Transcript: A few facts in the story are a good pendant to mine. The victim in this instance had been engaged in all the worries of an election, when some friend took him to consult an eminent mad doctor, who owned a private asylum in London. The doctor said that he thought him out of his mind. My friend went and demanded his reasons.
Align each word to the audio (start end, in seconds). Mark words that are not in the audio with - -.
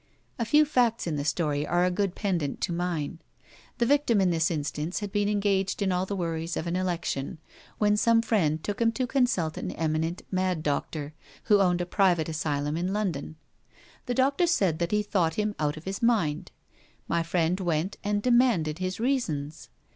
A 0.39 0.45
few 0.45 0.65
facts 0.65 1.05
in 1.05 1.15
the 1.15 1.23
story 1.23 1.63
are 1.67 1.85
a 1.85 1.91
good 1.91 2.15
pendant 2.15 2.59
to 2.61 2.73
mine. 2.73 3.19
The 3.77 3.85
victim 3.85 4.19
in 4.19 4.31
this 4.31 4.49
instance 4.49 4.99
had 4.99 5.11
been 5.11 5.29
engaged 5.29 5.79
in 5.79 5.91
all 5.91 6.07
the 6.07 6.15
worries 6.15 6.57
of 6.57 6.65
an 6.65 6.75
election, 6.75 7.37
when 7.77 7.95
some 7.95 8.23
friend 8.23 8.63
took 8.63 8.81
him 8.81 8.91
to 8.93 9.05
consult 9.05 9.57
an 9.57 9.69
eminent 9.73 10.23
mad 10.31 10.63
doctor, 10.63 11.13
who 11.43 11.59
owned 11.59 11.81
a 11.81 11.85
private 11.85 12.27
asylum 12.29 12.77
in 12.77 12.91
London. 12.93 13.35
The 14.07 14.15
doctor 14.15 14.47
said 14.47 14.79
that 14.79 14.89
he 14.91 15.03
thought 15.03 15.35
him 15.35 15.53
out 15.59 15.77
of 15.77 15.83
his 15.85 16.01
mind. 16.01 16.49
My 17.07 17.21
friend 17.21 17.59
went 17.59 17.97
and 18.03 18.23
demanded 18.23 18.79
his 18.79 18.99
reasons. 18.99 19.69